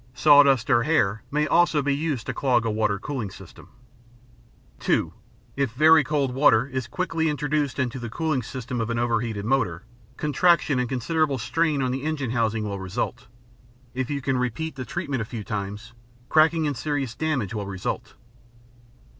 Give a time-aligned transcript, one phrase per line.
[0.15, 3.69] Sawdust or hair may also be used to clog a water cooling system.
[4.79, 5.13] (2)
[5.55, 9.83] If very cold water is quickly introduced into the cooling system of an overheated motor,
[10.17, 13.27] contraction and considerable strain on the engine housing will result.
[13.93, 15.93] If you can repeat the treatment a few times,
[16.29, 18.15] cracking and serious damage will result.